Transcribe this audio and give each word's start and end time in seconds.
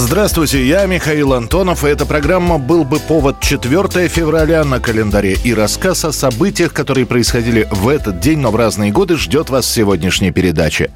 Здравствуйте, 0.00 0.64
я 0.64 0.86
Михаил 0.86 1.32
Антонов, 1.34 1.84
и 1.84 1.88
эта 1.88 2.06
программа 2.06 2.58
«Был 2.58 2.84
бы 2.84 3.00
повод» 3.00 3.40
4 3.40 4.06
февраля 4.06 4.62
на 4.62 4.78
календаре. 4.78 5.36
И 5.42 5.52
рассказ 5.52 6.04
о 6.04 6.12
событиях, 6.12 6.72
которые 6.72 7.04
происходили 7.04 7.66
в 7.72 7.88
этот 7.88 8.20
день, 8.20 8.38
но 8.38 8.52
в 8.52 8.56
разные 8.56 8.92
годы, 8.92 9.16
ждет 9.16 9.50
вас 9.50 9.66
в 9.66 9.70
сегодняшней 9.74 10.30
передаче. 10.30 10.92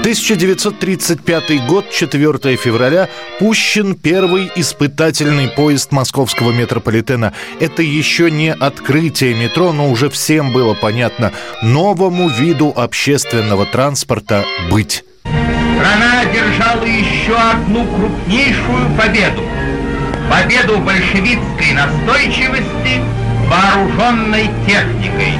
1935 0.00 1.66
год, 1.68 1.90
4 1.92 2.56
февраля, 2.56 3.08
пущен 3.38 3.94
первый 3.94 4.50
испытательный 4.56 5.46
поезд 5.46 5.92
московского 5.92 6.50
метрополитена. 6.50 7.34
Это 7.60 7.82
еще 7.82 8.32
не 8.32 8.52
открытие 8.52 9.32
метро, 9.32 9.72
но 9.72 9.92
уже 9.92 10.10
всем 10.10 10.52
было 10.52 10.74
понятно 10.74 11.32
новому 11.62 12.28
виду 12.28 12.72
общественного 12.74 13.64
транспорта 13.64 14.44
быть 14.72 15.04
страна 15.74 16.24
держала 16.32 16.84
еще 16.84 17.36
одну 17.36 17.84
крупнейшую 17.84 18.88
победу. 18.96 19.42
Победу 20.30 20.78
большевистской 20.78 21.72
настойчивости 21.72 23.02
вооруженной 23.48 24.50
техникой. 24.66 25.34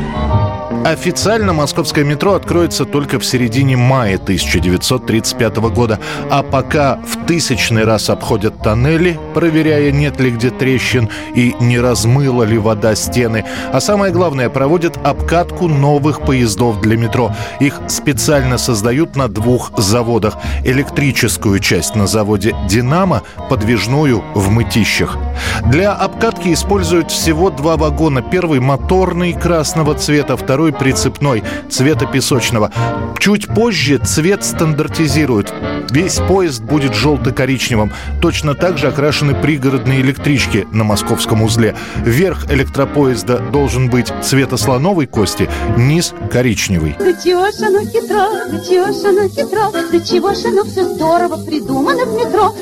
Официально 0.84 1.54
московское 1.54 2.04
метро 2.04 2.34
откроется 2.34 2.84
только 2.84 3.18
в 3.18 3.24
середине 3.24 3.74
мая 3.74 4.16
1935 4.16 5.56
года. 5.56 5.98
А 6.30 6.42
пока 6.42 6.96
в 6.96 7.24
тысячный 7.26 7.84
раз 7.84 8.10
обходят 8.10 8.62
тоннели, 8.62 9.18
проверяя, 9.32 9.90
нет 9.92 10.20
ли 10.20 10.30
где 10.30 10.50
трещин 10.50 11.08
и 11.34 11.54
не 11.58 11.80
размыла 11.80 12.42
ли 12.42 12.58
вода 12.58 12.94
стены. 12.96 13.46
А 13.72 13.80
самое 13.80 14.12
главное, 14.12 14.50
проводят 14.50 14.98
обкатку 15.02 15.68
новых 15.68 16.20
поездов 16.20 16.82
для 16.82 16.98
метро. 16.98 17.34
Их 17.60 17.80
специально 17.88 18.58
создают 18.58 19.16
на 19.16 19.28
двух 19.28 19.72
заводах. 19.78 20.36
Электрическую 20.64 21.60
часть 21.60 21.94
на 21.94 22.06
заводе 22.06 22.54
«Динамо», 22.68 23.22
подвижную 23.48 24.22
в 24.34 24.50
Мытищах. 24.50 25.16
Для 25.64 25.94
обкатки 25.94 26.52
используют 26.52 27.10
всего 27.10 27.48
два 27.48 27.78
вагона. 27.78 28.20
Первый 28.20 28.60
моторный 28.60 29.32
красного 29.32 29.94
цвета, 29.94 30.36
второй 30.36 30.73
прицепной 30.74 31.42
цвета 31.70 32.06
песочного. 32.06 32.70
Чуть 33.18 33.46
позже 33.46 33.98
цвет 33.98 34.44
стандартизируют. 34.44 35.52
Весь 35.90 36.16
поезд 36.16 36.62
будет 36.62 36.94
желто-коричневым. 36.94 37.92
Точно 38.20 38.54
так 38.54 38.78
же 38.78 38.88
окрашены 38.88 39.34
пригородные 39.34 40.00
электрички 40.00 40.66
на 40.72 40.84
московском 40.84 41.42
узле. 41.42 41.76
Верх 41.96 42.50
электропоезда 42.50 43.38
должен 43.38 43.88
быть 43.88 44.12
цвета 44.22 44.56
слоновой 44.56 45.06
кости, 45.06 45.48
низ 45.76 46.14
коричневый. 46.30 46.96
Да 46.98 47.12
чего 47.12 47.50
ж 47.50 47.54
оно 47.62 47.80
хитро, 47.80 48.26
да 48.50 48.60
чего 48.60 48.92
ж 48.92 49.04
оно 49.04 49.28
хитро, 49.28 49.70
да 49.72 50.00
чего 50.00 50.34
ж 50.34 50.44
оно 50.46 50.64
все 50.64 50.84
здорово 50.94 51.44
придумано 51.44 52.04
в 52.04 52.14
метро. 52.14 52.54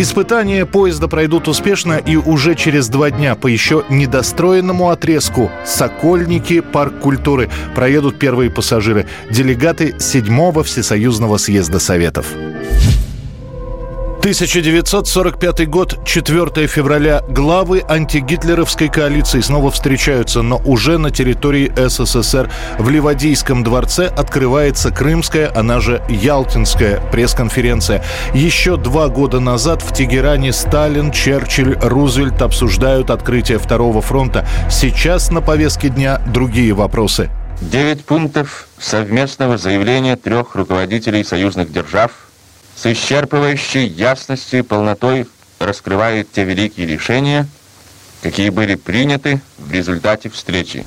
Испытания 0.00 0.64
поезда 0.64 1.08
пройдут 1.08 1.48
успешно 1.48 1.94
и 1.94 2.14
уже 2.14 2.54
через 2.54 2.88
два 2.88 3.10
дня 3.10 3.34
по 3.34 3.48
еще 3.48 3.84
недостроенному 3.88 4.90
отрезку 4.90 5.50
Сокольники, 5.66 6.60
парк 6.60 7.00
культуры 7.00 7.50
проедут 7.74 8.16
первые 8.16 8.48
пассажиры, 8.48 9.06
делегаты 9.28 9.96
седьмого 9.98 10.62
Всесоюзного 10.62 11.36
съезда 11.36 11.80
Советов. 11.80 12.26
1945 14.18 15.68
год, 15.68 16.04
4 16.04 16.66
февраля. 16.66 17.22
Главы 17.28 17.84
антигитлеровской 17.88 18.88
коалиции 18.88 19.40
снова 19.40 19.70
встречаются, 19.70 20.42
но 20.42 20.60
уже 20.64 20.98
на 20.98 21.12
территории 21.12 21.72
СССР. 21.76 22.50
В 22.78 22.90
Ливадийском 22.90 23.62
дворце 23.62 24.06
открывается 24.06 24.90
Крымская, 24.90 25.52
она 25.54 25.80
же 25.80 26.02
Ялтинская 26.08 27.00
пресс-конференция. 27.12 28.04
Еще 28.34 28.76
два 28.76 29.06
года 29.06 29.38
назад 29.38 29.82
в 29.82 29.94
Тегеране 29.94 30.52
Сталин, 30.52 31.12
Черчилль, 31.12 31.78
Рузвельт 31.80 32.42
обсуждают 32.42 33.10
открытие 33.10 33.58
Второго 33.58 34.02
фронта. 34.02 34.46
Сейчас 34.68 35.30
на 35.30 35.40
повестке 35.40 35.90
дня 35.90 36.20
другие 36.26 36.72
вопросы. 36.72 37.30
Девять 37.60 38.04
пунктов 38.04 38.66
совместного 38.78 39.58
заявления 39.58 40.16
трех 40.16 40.56
руководителей 40.56 41.22
союзных 41.22 41.72
держав– 41.72 42.10
с 42.80 42.86
исчерпывающей 42.86 43.86
ясностью 43.86 44.60
и 44.60 44.62
полнотой 44.62 45.26
раскрывает 45.58 46.30
те 46.30 46.44
великие 46.44 46.86
решения, 46.86 47.48
какие 48.22 48.50
были 48.50 48.76
приняты 48.76 49.40
в 49.56 49.72
результате 49.72 50.28
встречи. 50.28 50.86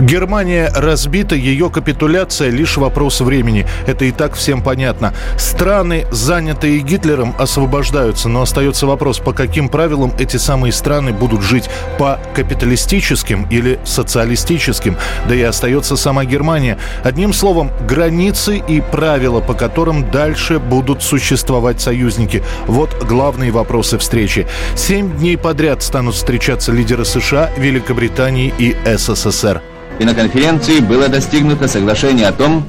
Германия 0.00 0.70
разбита, 0.74 1.34
ее 1.34 1.70
капитуляция 1.70 2.50
лишь 2.50 2.76
вопрос 2.76 3.20
времени. 3.20 3.66
Это 3.86 4.04
и 4.04 4.12
так 4.12 4.34
всем 4.34 4.62
понятно. 4.62 5.12
Страны, 5.36 6.06
занятые 6.12 6.78
Гитлером, 6.78 7.34
освобождаются, 7.38 8.28
но 8.28 8.42
остается 8.42 8.86
вопрос, 8.86 9.18
по 9.18 9.32
каким 9.32 9.68
правилам 9.68 10.12
эти 10.18 10.36
самые 10.36 10.72
страны 10.72 11.12
будут 11.12 11.42
жить? 11.42 11.68
По 11.98 12.20
капиталистическим 12.34 13.46
или 13.50 13.80
социалистическим? 13.84 14.96
Да 15.28 15.34
и 15.34 15.42
остается 15.42 15.96
сама 15.96 16.24
Германия. 16.24 16.78
Одним 17.02 17.32
словом, 17.32 17.70
границы 17.88 18.56
и 18.56 18.80
правила, 18.80 19.40
по 19.40 19.54
которым 19.54 20.08
дальше 20.10 20.60
будут 20.60 21.02
существовать 21.02 21.80
союзники. 21.80 22.44
Вот 22.66 22.90
главные 23.04 23.50
вопросы 23.50 23.98
встречи. 23.98 24.46
Семь 24.76 25.16
дней 25.16 25.36
подряд 25.36 25.82
станут 25.82 26.14
встречаться 26.14 26.70
лидеры 26.70 27.04
США, 27.04 27.50
Великобритании 27.56 28.54
и 28.58 28.76
СССР 28.96 29.60
и 29.98 30.04
на 30.04 30.14
конференции 30.14 30.80
было 30.80 31.08
достигнуто 31.08 31.68
соглашение 31.68 32.28
о 32.28 32.32
том, 32.32 32.66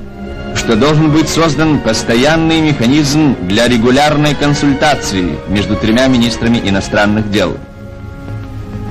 что 0.55 0.75
должен 0.75 1.11
быть 1.11 1.29
создан 1.29 1.79
постоянный 1.79 2.59
механизм 2.61 3.35
для 3.47 3.67
регулярной 3.67 4.35
консультации 4.35 5.37
между 5.47 5.75
тремя 5.75 6.07
министрами 6.07 6.59
иностранных 6.63 7.31
дел. 7.31 7.57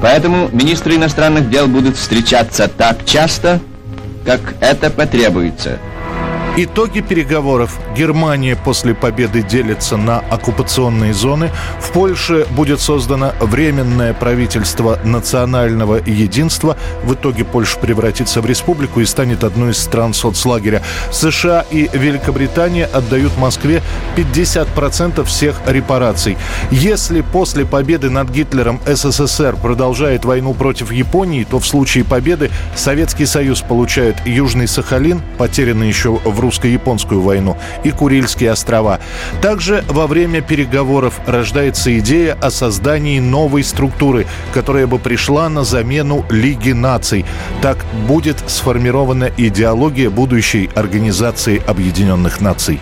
Поэтому 0.01 0.49
министры 0.53 0.95
иностранных 0.95 1.51
дел 1.51 1.67
будут 1.67 1.97
встречаться 1.97 2.69
так 2.69 3.05
часто, 3.05 3.61
как 4.25 4.41
это 4.61 4.91
потребуется– 4.91 5.79
Итоги 6.61 7.03
переговоров. 7.03 7.79
Германия 7.97 8.57
после 8.57 8.93
победы 8.93 9.43
делится 9.43 9.97
на 9.97 10.19
оккупационные 10.19 11.15
зоны. 11.15 11.53
В 11.81 11.93
Польше 11.93 12.49
будет 12.51 12.81
создано 12.81 13.33
Временное 13.39 14.13
правительство 14.13 14.99
национального 15.05 16.01
единства. 16.05 16.77
В 17.05 17.15
итоге 17.15 17.45
Польша 17.45 17.79
превратится 17.79 18.41
в 18.41 18.47
республику 18.47 18.99
и 18.99 19.05
станет 19.05 19.45
одной 19.45 19.71
из 19.71 19.79
стран 19.79 20.15
соцлагеря. 20.15 20.83
США 21.13 21.65
и 21.71 21.89
Великобритания 21.93 22.87
отдают 22.87 23.39
Москве 23.39 23.81
50% 24.17 25.23
всех 25.27 25.61
репараций. 25.65 26.37
Если 26.73 27.21
после 27.21 27.67
победы 27.67 28.11
над 28.11 28.31
Гитлером 28.31 28.81
СССР 28.85 29.55
продолжает 29.63 30.25
войну 30.25 30.55
против 30.55 30.91
Японии, 30.91 31.47
то 31.49 31.61
в 31.61 31.67
случае 31.69 32.03
победы 32.03 32.51
Советский 32.75 33.27
Союз 33.27 33.61
получает 33.61 34.27
Южный 34.27 34.67
Сахалин, 34.67 35.23
потерянный 35.39 35.87
еще 35.87 36.19
в 36.25 36.48
русско-японскую 36.49 37.21
войну, 37.21 37.57
и 37.85 37.91
Курильские 37.91 38.51
острова. 38.51 39.01
Также 39.43 39.85
во 39.89 40.07
время 40.07 40.41
переговоров 40.41 41.21
рождается 41.27 41.97
идея 41.99 42.37
о 42.41 42.51
создании 42.51 43.21
новой 43.21 43.63
структуры, 43.63 44.27
которая 44.55 44.87
бы 44.87 44.99
пришла 44.99 45.49
на 45.49 45.65
замену 45.65 46.25
Лиги 46.31 46.73
наций. 46.73 47.27
Так 47.61 47.85
будет 48.07 48.39
сформирована 48.47 49.31
идеология 49.37 50.09
будущей 50.11 50.71
Организации 50.75 51.63
Объединенных 51.67 52.41
Наций. 52.41 52.81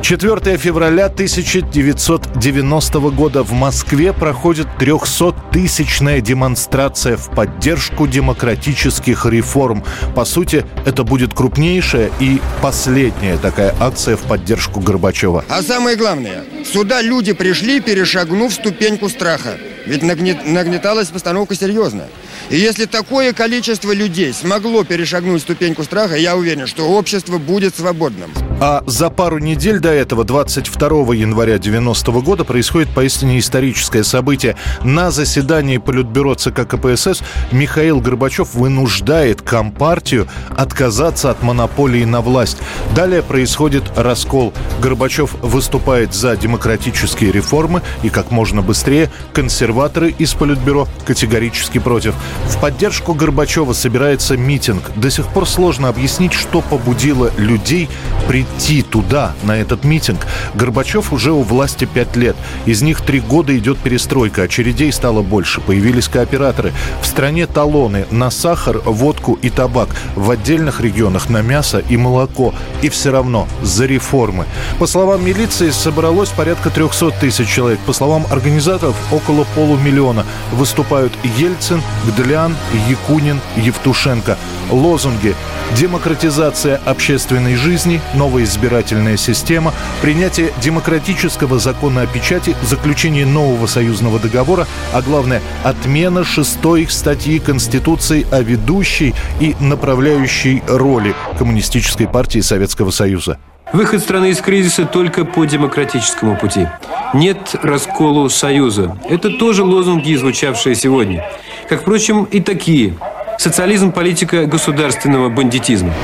4 0.00 0.56
февраля 0.56 1.06
1990 1.06 2.98
года 3.10 3.42
в 3.42 3.52
Москве 3.52 4.12
проходит 4.12 4.66
300-тысячная 4.78 6.20
демонстрация 6.20 7.16
в 7.16 7.30
поддержку 7.30 8.06
демократических 8.06 9.26
реформ. 9.26 9.84
По 10.14 10.24
сути, 10.24 10.64
это 10.86 11.04
будет 11.04 11.34
крупнейшая 11.34 12.10
и 12.20 12.40
последняя 12.62 13.36
такая 13.38 13.74
акция 13.80 14.16
в 14.16 14.22
поддержку 14.22 14.80
Горбачева. 14.80 15.44
А 15.48 15.62
самое 15.62 15.96
главное, 15.96 16.44
сюда 16.64 17.02
люди 17.02 17.32
пришли, 17.32 17.80
перешагнув 17.80 18.52
ступеньку 18.52 19.08
страха. 19.08 19.58
Ведь 19.86 20.02
нагнет, 20.02 20.46
нагнеталась 20.46 21.08
постановка 21.08 21.54
серьезная. 21.54 22.08
И 22.50 22.56
если 22.56 22.86
такое 22.86 23.34
количество 23.34 23.92
людей 23.92 24.32
смогло 24.32 24.82
перешагнуть 24.82 25.42
ступеньку 25.42 25.84
страха, 25.84 26.16
я 26.16 26.34
уверен, 26.34 26.66
что 26.66 26.84
общество 26.84 27.36
будет 27.36 27.76
свободным. 27.76 28.30
А 28.60 28.82
за 28.86 29.10
пару 29.10 29.38
недель 29.38 29.80
до 29.80 29.90
этого, 29.90 30.24
22 30.24 31.14
января 31.14 31.58
90 31.58 32.10
-го 32.10 32.22
года, 32.22 32.44
происходит 32.44 32.88
поистине 32.88 33.38
историческое 33.38 34.02
событие. 34.02 34.56
На 34.82 35.10
заседании 35.10 35.76
Политбюро 35.76 36.34
ЦК 36.34 36.66
КПСС 36.66 37.22
Михаил 37.52 38.00
Горбачев 38.00 38.54
вынуждает 38.54 39.42
Компартию 39.42 40.26
отказаться 40.56 41.30
от 41.30 41.42
монополии 41.42 42.04
на 42.04 42.22
власть. 42.22 42.56
Далее 42.96 43.22
происходит 43.22 43.84
раскол. 43.94 44.54
Горбачев 44.80 45.34
выступает 45.42 46.14
за 46.14 46.36
демократические 46.36 47.30
реформы 47.30 47.82
и 48.02 48.08
как 48.08 48.30
можно 48.30 48.62
быстрее. 48.62 49.10
Консерваторы 49.34 50.14
из 50.18 50.32
Политбюро 50.32 50.88
категорически 51.04 51.78
против. 51.78 52.14
В 52.46 52.60
поддержку 52.60 53.14
Горбачева 53.14 53.72
собирается 53.72 54.36
митинг. 54.36 54.82
До 54.96 55.10
сих 55.10 55.26
пор 55.26 55.46
сложно 55.46 55.88
объяснить, 55.88 56.32
что 56.32 56.60
побудило 56.60 57.30
людей 57.36 57.88
прийти 58.26 58.82
туда, 58.82 59.32
на 59.42 59.56
этот 59.56 59.84
митинг. 59.84 60.26
Горбачев 60.54 61.12
уже 61.12 61.32
у 61.32 61.42
власти 61.42 61.84
пять 61.86 62.16
лет. 62.16 62.36
Из 62.66 62.82
них 62.82 63.00
три 63.00 63.20
года 63.20 63.56
идет 63.56 63.78
перестройка. 63.78 64.42
Очередей 64.42 64.92
стало 64.92 65.22
больше. 65.22 65.60
Появились 65.60 66.08
кооператоры. 66.08 66.72
В 67.00 67.06
стране 67.06 67.46
талоны 67.46 68.06
на 68.10 68.30
сахар, 68.30 68.78
водку 68.78 69.38
и 69.40 69.50
табак. 69.50 69.88
В 70.14 70.30
отдельных 70.30 70.80
регионах 70.80 71.30
на 71.30 71.42
мясо 71.42 71.82
и 71.88 71.96
молоко. 71.96 72.54
И 72.82 72.88
все 72.88 73.10
равно 73.10 73.46
за 73.62 73.86
реформы. 73.86 74.46
По 74.78 74.86
словам 74.86 75.24
милиции, 75.24 75.70
собралось 75.70 76.30
порядка 76.30 76.70
300 76.70 77.10
тысяч 77.20 77.48
человек. 77.48 77.78
По 77.80 77.92
словам 77.92 78.26
организаторов, 78.30 78.96
около 79.12 79.46
полумиллиона. 79.54 80.24
Выступают 80.52 81.12
Ельцин, 81.38 81.82
Гдлян, 82.28 82.54
Якунин, 82.90 83.40
Евтушенко. 83.56 84.36
Лозунги 84.70 85.34
демократизация 85.74 86.76
общественной 86.84 87.56
жизни, 87.56 88.00
новая 88.14 88.44
избирательная 88.44 89.16
система, 89.16 89.72
принятие 90.02 90.52
демократического 90.62 91.58
закона 91.58 92.02
о 92.02 92.06
печати, 92.06 92.54
заключение 92.62 93.24
нового 93.24 93.66
союзного 93.66 94.18
договора, 94.18 94.66
а 94.92 95.00
главное, 95.00 95.40
отмена 95.64 96.22
шестой 96.24 96.86
статьи 96.88 97.38
Конституции 97.38 98.26
о 98.30 98.42
ведущей 98.42 99.14
и 99.40 99.56
направляющей 99.60 100.62
роли 100.68 101.14
Коммунистической 101.38 102.06
партии 102.06 102.40
Советского 102.40 102.90
Союза. 102.90 103.38
Выход 103.72 104.00
страны 104.00 104.30
из 104.30 104.40
кризиса 104.40 104.86
только 104.86 105.24
по 105.24 105.44
демократическому 105.44 106.36
пути. 106.36 106.68
Нет 107.14 107.54
расколу 107.62 108.28
Союза. 108.30 108.96
Это 109.08 109.30
тоже 109.30 109.62
лозунги, 109.64 110.14
звучавшие 110.14 110.74
сегодня. 110.74 111.24
Как, 111.68 111.82
впрочем, 111.82 112.24
и 112.24 112.40
такие– 112.40 112.94
Социализм– 113.38 113.92
политика 113.92 114.46
государственного 114.46 115.28
бандитизма. 115.28 115.94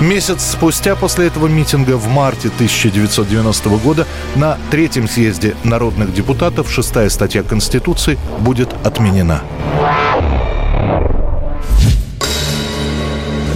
Месяц 0.00 0.52
спустя 0.52 0.94
после 0.94 1.26
этого 1.26 1.48
митинга 1.48 1.96
в 1.96 2.06
марте 2.06 2.48
1990 2.54 3.68
года 3.70 4.06
на 4.36 4.58
третьем 4.70 5.08
съезде 5.08 5.56
народных 5.64 6.14
депутатов 6.14 6.70
шестая 6.70 7.08
статья 7.08 7.42
Конституции 7.42 8.16
будет 8.38 8.72
отменена. 8.84 9.42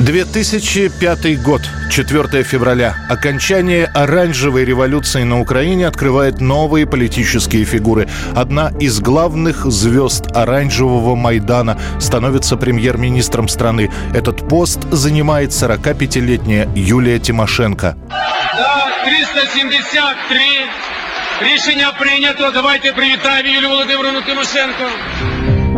2005 0.08 1.42
год, 1.42 1.62
4 1.90 2.44
февраля. 2.44 2.96
Окончание 3.10 3.86
оранжевой 3.86 4.66
революции 4.66 5.24
на 5.24 5.40
Украине 5.40 5.88
открывает 5.88 6.42
новые 6.42 6.86
политические 6.86 7.66
фигуры. 7.66 8.08
Одна 8.36 8.72
из 8.80 9.00
главных 9.00 9.66
звезд 9.72 10.26
оранжевого 10.36 11.16
Майдана 11.16 11.80
становится 12.00 12.58
премьер-министром 12.58 13.48
страны. 13.48 13.92
Этот 14.14 14.48
пост 14.50 14.80
занимает 14.92 15.52
45-летняя 15.52 16.68
Юлия 16.76 17.20
Тимошенко. 17.20 17.96
Да, 18.10 18.88
373 19.06 20.40
Рішення 21.42 21.94
прийнято. 22.00 22.52
Давайте 22.54 22.92
привітаємо 22.92 23.50
Юлію 23.50 23.70
Володимировну 23.70 24.22
Тимошенко. 24.22 24.84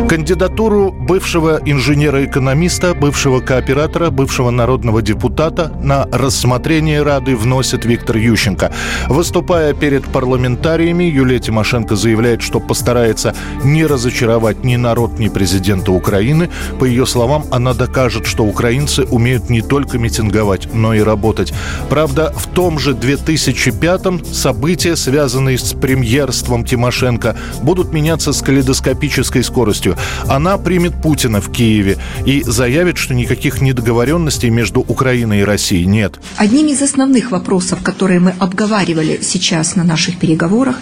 Кандидатуру 0.09 0.91
бывшего 0.91 1.61
инженера-экономиста, 1.65 2.95
бывшего 2.95 3.41
кооператора, 3.41 4.11
бывшего 4.11 4.51
народного 4.51 5.03
депутата 5.03 5.73
на 5.83 6.09
рассмотрение 6.11 7.03
Рады 7.03 7.37
вносит 7.37 7.85
Виктор 7.85 8.17
Ющенко. 8.17 8.73
Выступая 9.09 9.73
перед 9.73 10.05
парламентариями, 10.05 11.05
Юлия 11.05 11.39
Тимошенко 11.39 11.95
заявляет, 11.95 12.43
что 12.43 12.59
постарается 12.59 13.35
не 13.63 13.87
разочаровать 13.87 14.65
ни 14.65 14.77
народ, 14.77 15.19
ни 15.19 15.29
президента 15.29 15.93
Украины. 15.93 16.51
По 16.79 16.85
ее 16.85 17.07
словам, 17.07 17.45
она 17.51 17.73
докажет, 17.73 18.27
что 18.27 18.45
украинцы 18.45 19.05
умеют 19.05 19.49
не 19.49 19.63
только 19.63 19.99
митинговать, 19.99 20.73
но 20.75 20.93
и 20.93 21.01
работать. 21.01 21.53
Правда, 21.89 22.33
в 22.37 22.49
том 22.49 22.79
же 22.79 22.93
2005-м 22.93 24.25
события, 24.25 24.97
связанные 24.97 25.57
с 25.59 25.73
премьерством 25.73 26.65
Тимошенко, 26.65 27.37
будут 27.63 27.93
меняться 27.93 28.33
с 28.33 28.43
калейдоскопической 28.43 29.45
скоростью. 29.45 29.80
Она 30.29 30.59
примет 30.59 31.01
Путина 31.03 31.41
в 31.41 31.51
Киеве 31.51 31.99
и 32.27 32.43
заявит, 32.43 32.99
что 32.99 33.15
никаких 33.15 33.61
недоговоренностей 33.61 34.51
между 34.51 34.81
Украиной 34.81 35.41
и 35.41 35.45
Россией 35.45 35.87
нет. 35.87 36.21
Одним 36.37 36.67
из 36.67 36.83
основных 36.83 37.31
вопросов, 37.31 37.83
которые 37.83 38.21
мы 38.21 38.35
обговаривали 38.39 39.21
сейчас 39.23 39.77
на 39.77 39.85
наших 39.85 40.19
переговорах, 40.19 40.77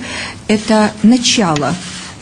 это 0.48 0.92
начало 1.02 1.74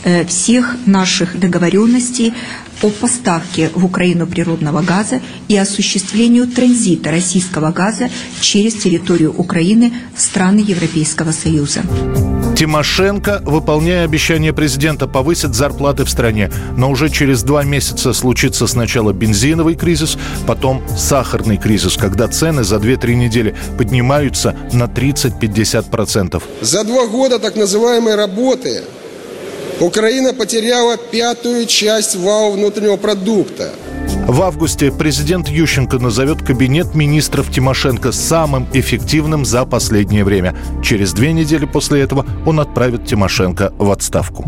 э, 0.03 0.25
всех 0.25 0.75
наших 0.85 1.39
договоренностей 1.39 2.33
о 2.81 2.89
поставке 2.89 3.69
в 3.73 3.85
Украину 3.85 4.27
природного 4.27 4.81
газа 4.81 5.21
и 5.47 5.57
осуществлению 5.57 6.47
транзита 6.47 7.11
российского 7.11 7.71
газа 7.71 8.09
через 8.39 8.75
территорию 8.75 9.33
Украины 9.33 9.93
в 10.15 10.21
страны 10.21 10.59
Европейского 10.59 11.31
Союза. 11.31 11.81
Тимошенко, 12.57 13.43
выполняя 13.45 14.03
обещание 14.03 14.51
президента, 14.51 15.07
повысит 15.07 15.53
зарплаты 15.53 16.05
в 16.05 16.09
стране. 16.09 16.51
Но 16.75 16.89
уже 16.89 17.07
через 17.09 17.43
два 17.43 17.63
месяца 17.63 18.13
случится 18.13 18.65
сначала 18.65 19.13
бензиновый 19.13 19.75
кризис, 19.75 20.17
потом 20.47 20.81
сахарный 20.97 21.57
кризис, 21.57 21.97
когда 21.97 22.27
цены 22.27 22.63
за 22.63 22.77
2-3 22.77 23.13
недели 23.13 23.55
поднимаются 23.77 24.55
на 24.73 24.85
30-50%. 24.85 26.41
За 26.61 26.83
два 26.83 27.05
года 27.05 27.37
так 27.37 27.55
называемой 27.57 28.15
работы 28.15 28.81
Украина 29.79 30.33
потеряла 30.33 30.97
пятую 30.97 31.67
часть 31.67 32.15
вау 32.15 32.53
внутреннего 32.53 32.97
продукта. 32.97 33.69
В 34.27 34.41
августе 34.41 34.91
президент 34.91 35.47
Ющенко 35.47 35.99
назовет 35.99 36.41
кабинет 36.41 36.95
министров 36.95 37.51
Тимошенко 37.51 38.11
самым 38.11 38.67
эффективным 38.73 39.45
за 39.45 39.65
последнее 39.65 40.23
время. 40.23 40.55
Через 40.83 41.13
две 41.13 41.33
недели 41.33 41.65
после 41.65 42.01
этого 42.01 42.25
он 42.45 42.59
отправит 42.59 43.05
Тимошенко 43.05 43.73
в 43.77 43.91
отставку. 43.91 44.45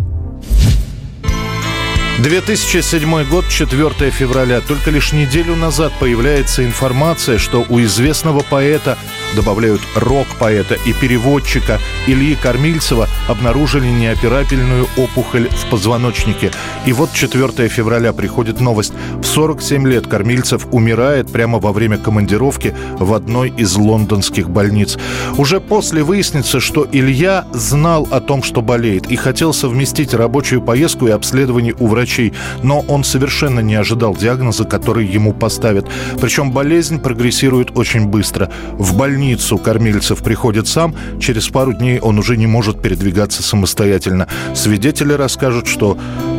2007 2.20 3.30
год, 3.30 3.46
4 3.48 4.12
февраля. 4.12 4.60
Только 4.60 4.92
лишь 4.92 5.14
неделю 5.14 5.56
назад 5.56 5.94
появляется 6.00 6.66
информация, 6.66 7.38
что 7.38 7.66
у 7.70 7.80
известного 7.80 8.42
поэта, 8.42 8.98
добавляют 9.36 9.82
рок-поэта 9.96 10.76
и 10.86 10.94
переводчика 10.94 11.80
Ильи 12.08 12.36
Кормильцева, 12.36 13.08
обнаружили 13.28 13.88
неоперабельную 13.88 14.88
опухоль 14.98 15.50
в 15.50 15.70
позвоночнике. 15.70 16.52
И 16.86 16.94
вот 16.94 17.14
4 17.14 17.68
февраля 17.70 18.14
приходит 18.14 18.60
новость. 18.60 18.94
В 19.22 19.26
47 19.26 19.88
лет 19.88 20.08
Кормильцев 20.08 20.68
умирает 20.72 21.32
прямо 21.32 21.60
во 21.60 21.72
время 21.72 21.98
командировки 21.98 22.76
в 22.98 23.14
одной 23.14 23.50
из 23.50 23.76
лондонских 23.76 24.50
больниц. 24.50 24.98
Уже 25.38 25.60
после 25.60 26.04
выяснится, 26.04 26.60
что 26.60 26.88
Илья 26.92 27.46
знал 27.54 28.08
о 28.12 28.20
том, 28.20 28.44
что 28.44 28.62
болеет, 28.62 29.12
и 29.12 29.16
хотел 29.16 29.54
совместить 29.54 30.14
рабочую 30.14 30.62
поездку 30.62 31.08
и 31.08 31.12
обследование 31.12 31.76
у 31.80 31.88
врачей, 31.88 32.34
но 32.64 32.82
он 32.82 33.04
совершенно 33.04 33.60
не 33.60 33.76
ожидал 33.76 34.16
диагноза, 34.16 34.66
который 34.66 35.06
ему 35.06 35.34
поставят. 35.34 35.88
Причем 36.20 36.52
болезнь 36.52 37.00
прогрессирует 37.00 37.78
очень 37.78 38.08
быстро. 38.08 38.52
В 38.74 38.96
больницу 39.20 39.58
кормильцев 39.58 40.24
приходит 40.24 40.70
сам, 40.70 40.96
через 41.20 41.50
пару 41.50 41.74
дней 41.74 42.00
он 42.00 42.18
уже 42.20 42.38
не 42.38 42.48
может 42.48 42.82
передвигаться 42.82 43.44
самостоятельно. 43.44 44.30
Свидетели 44.56 45.12
расскажут, 45.12 45.68
что 45.68 45.98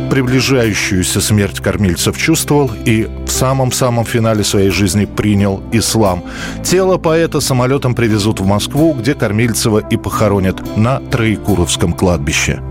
приближающуюся 0.09 1.21
смерть 1.21 1.59
кормильцев 1.59 2.17
чувствовал 2.17 2.71
и 2.85 3.07
в 3.27 3.29
самом-самом 3.29 4.03
финале 4.03 4.43
своей 4.43 4.71
жизни 4.71 5.05
принял 5.05 5.61
ислам. 5.71 6.23
Тело 6.63 6.97
поэта 6.97 7.39
самолетом 7.39 7.93
привезут 7.93 8.39
в 8.39 8.45
Москву, 8.47 8.95
где 8.95 9.13
Кормильцева 9.13 9.77
и 9.91 9.95
похоронят 9.95 10.75
на 10.75 10.99
Троекуровском 11.11 11.93
кладбище. 11.93 12.63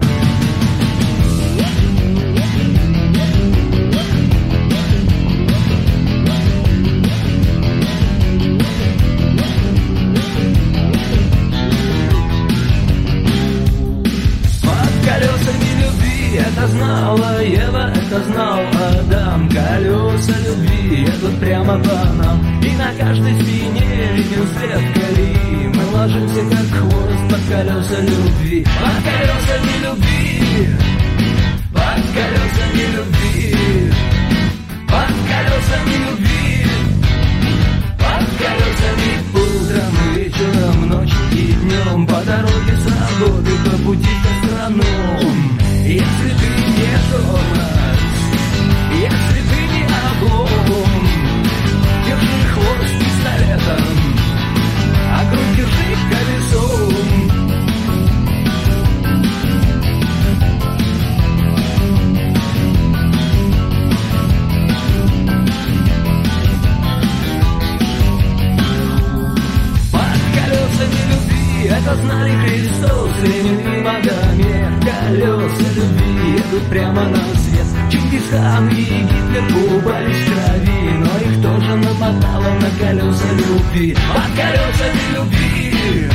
Магомед 73.91 74.85
Колеса 74.85 75.69
любви 75.75 76.37
идут 76.37 76.65
прямо 76.71 77.03
на 77.07 77.19
свет. 77.19 77.67
Чингисхан 77.91 78.69
и 78.69 78.85
Гитлер 78.85 79.45
купались 79.53 80.17
в 80.17 80.27
крови 80.27 80.81
Но 81.01 81.13
их 81.19 81.43
тоже 81.43 81.75
намотало 81.75 82.51
на 82.55 82.71
колеса 82.79 83.33
любви. 83.33 83.97
Под 84.15 84.31
колесами 84.37 85.05
любви 85.17 86.09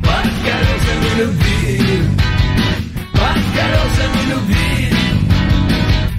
Под 0.00 0.30
колесами 0.46 1.10
любви 1.18 2.02
Под 3.12 3.42
колесами 3.56 4.30
любви 4.30 4.56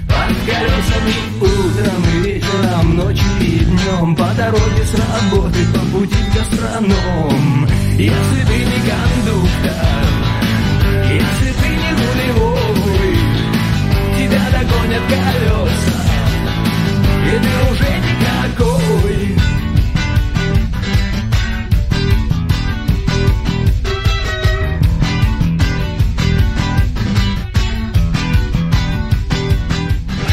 под 0.06 0.36
колесами 0.46 1.14
утром 1.40 2.04
и 2.12 2.26
вечером, 2.26 2.96
ночью 2.96 3.30
и 3.40 3.58
днем. 3.60 4.16
По 4.16 4.26
дороге 4.34 4.84
с 4.84 4.94
работы, 4.94 5.58
по 5.72 5.80
пути 5.96 6.16
в 6.16 6.34
гастроном. 6.34 7.68
Если 7.96 8.44
ты 8.46 8.58
не 8.64 8.80
кондуктор, 8.88 10.07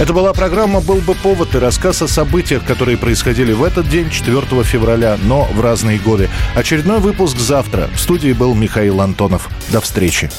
Это 0.05 0.13
была 0.13 0.33
программа 0.33 0.81
«Был 0.81 0.97
бы 0.97 1.15
повод» 1.15 1.55
и 1.55 1.57
рассказ 1.57 2.03
о 2.03 2.07
событиях, 2.07 2.63
которые 2.63 2.95
происходили 2.95 3.53
в 3.53 3.63
этот 3.63 3.89
день, 3.89 4.11
4 4.11 4.63
февраля, 4.63 5.17
но 5.23 5.45
в 5.45 5.59
разные 5.59 5.97
годы. 5.97 6.29
Очередной 6.53 6.99
выпуск 6.99 7.39
завтра. 7.39 7.89
В 7.91 7.99
студии 7.99 8.31
был 8.31 8.53
Михаил 8.53 9.01
Антонов. 9.01 9.49
До 9.71 9.81
встречи. 9.81 10.29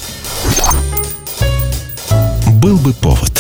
«Был 2.62 2.78
бы 2.78 2.92
повод» 2.92 3.35